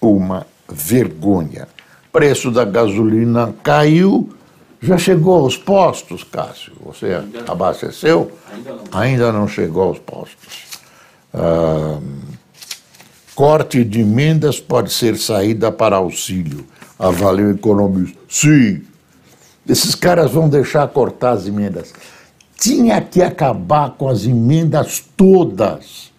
uma 0.01 0.47
vergonha. 0.67 1.67
Preço 2.11 2.49
da 2.49 2.65
gasolina 2.65 3.53
caiu, 3.61 4.35
já 4.81 4.97
chegou 4.97 5.35
aos 5.35 5.55
postos, 5.55 6.23
Cássio? 6.23 6.73
Você 6.83 7.13
ainda 7.13 7.43
abasteceu? 7.47 8.31
Ainda 8.51 8.71
não. 8.71 8.83
Ainda 8.99 9.31
não 9.31 9.47
chegou 9.47 9.83
aos 9.83 9.99
postos. 9.99 10.79
Ah, 11.31 11.99
corte 13.35 13.83
de 13.83 14.01
emendas 14.01 14.59
pode 14.59 14.91
ser 14.91 15.19
saída 15.19 15.71
para 15.71 15.97
auxílio. 15.97 16.65
Avaliou 16.97 17.49
o 17.49 17.53
economista. 17.53 18.17
Sim. 18.27 18.81
Esses 19.67 19.95
caras 19.95 20.31
vão 20.31 20.47
deixar 20.47 20.87
cortar 20.89 21.31
as 21.31 21.47
emendas. 21.47 21.93
Tinha 22.57 23.01
que 23.01 23.21
acabar 23.21 23.91
com 23.91 24.07
as 24.07 24.25
emendas 24.25 25.03
todas. 25.17 26.11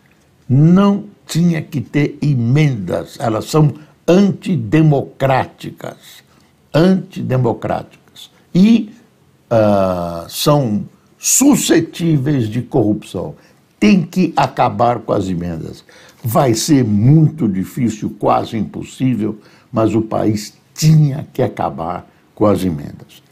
Não 0.49 1.05
tinha 1.27 1.63
que 1.63 1.81
ter 1.81 2.19
emendas. 2.21 3.17
Elas 3.21 3.47
são 3.47 3.73
antidemocráticas, 4.07 5.97
antidemocráticas 6.73 8.31
e 8.55 8.93
uh, 9.51 10.29
são 10.29 10.85
suscetíveis 11.19 12.49
de 12.49 12.63
corrupção. 12.63 13.35
Tem 13.79 14.03
que 14.03 14.33
acabar 14.37 15.01
com 15.01 15.13
as 15.13 15.29
emendas. 15.29 15.85
Vai 16.23 16.55
ser 16.55 16.85
muito 16.85 17.49
difícil, 17.49 18.17
quase 18.19 18.57
impossível, 18.57 19.39
mas 19.71 19.95
o 19.95 20.03
país 20.03 20.55
tinha 20.75 21.27
que 21.33 21.43
acabar 21.43 22.09
com 22.35 22.47
as 22.47 22.65
emendas. 22.65 23.26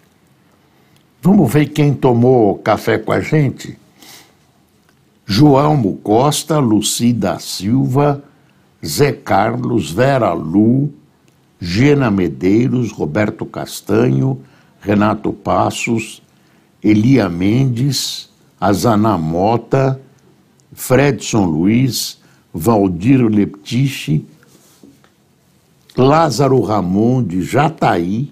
Vamos 1.26 1.50
ver 1.50 1.70
quem 1.70 1.94
tomou 1.94 2.58
café 2.58 2.98
com 2.98 3.10
a 3.10 3.18
gente? 3.18 3.78
João 5.24 5.82
Costa, 5.94 6.58
Lucida 6.58 7.38
Silva, 7.38 8.22
Zé 8.84 9.10
Carlos, 9.10 9.90
Vera 9.90 10.34
Lu, 10.34 10.92
Gena 11.58 12.10
Medeiros, 12.10 12.92
Roberto 12.92 13.46
Castanho, 13.46 14.38
Renato 14.78 15.32
Passos, 15.32 16.22
Elia 16.82 17.26
Mendes, 17.30 18.28
Azana 18.60 19.16
Mota, 19.16 19.98
Fredson 20.74 21.46
Luiz, 21.46 22.20
Valdir 22.52 23.22
Leptiche, 23.22 24.26
Lázaro 25.96 26.60
Ramon 26.60 27.24
de 27.24 27.40
Jataí, 27.40 28.30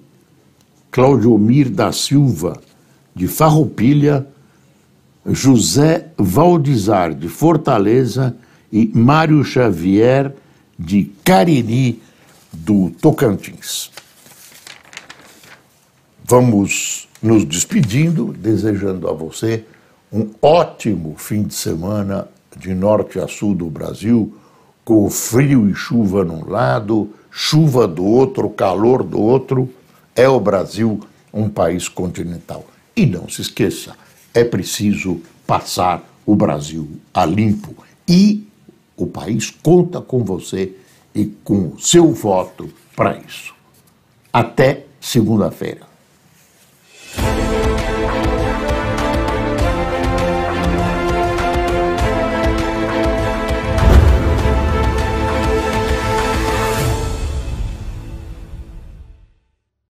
Claudiomir 0.91 1.71
da 1.71 1.91
Silva 1.91 2.61
de 3.15 3.29
Farroupilha, 3.29 4.27
José 5.27 6.09
Valdizar 6.17 7.15
de 7.15 7.29
Fortaleza 7.29 8.35
e 8.73 8.91
Mário 8.95 9.45
Xavier 9.45 10.35
de 10.79 11.11
Cariri 11.25 12.03
do 12.53 12.91
Tocantins. 12.91 13.91
Vamos 16.25 17.09
nos 17.23 17.45
despedindo, 17.45 18.33
desejando 18.33 19.09
a 19.09 19.13
você 19.13 19.65
um 20.13 20.31
ótimo 20.41 21.15
fim 21.17 21.43
de 21.43 21.55
semana 21.55 22.29
de 22.57 22.75
norte 22.75 23.19
a 23.19 23.29
sul 23.29 23.55
do 23.55 23.67
Brasil, 23.67 24.35
com 24.85 25.09
frio 25.09 25.71
e 25.71 25.75
chuva 25.75 26.25
num 26.25 26.49
lado, 26.49 27.11
chuva 27.31 27.87
do 27.87 28.05
outro, 28.05 28.51
calor 28.51 29.03
do 29.03 29.21
outro. 29.21 29.71
É 30.15 30.29
o 30.29 30.41
Brasil 30.41 31.01
um 31.33 31.49
país 31.49 31.89
continental. 31.89 32.67
E 32.95 33.07
não 33.07 33.29
se 33.29 33.43
esqueça, 33.43 33.97
é 34.35 34.45
preciso 34.45 35.21
passar 35.47 36.03
o 36.27 36.35
Brasil 36.35 36.89
a 37.13 37.25
limpo. 37.25 37.75
E 38.09 38.47
o 38.97 39.07
país 39.07 39.51
conta 39.51 40.01
com 40.01 40.23
você 40.25 40.73
e 41.15 41.27
com 41.45 41.69
o 41.69 41.81
seu 41.81 42.13
voto 42.13 42.71
para 42.95 43.17
isso. 43.19 43.55
Até 44.33 44.87
segunda-feira. 45.01 45.92